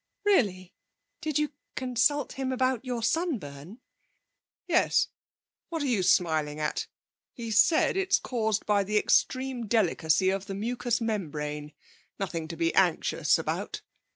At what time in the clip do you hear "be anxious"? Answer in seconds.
12.57-13.37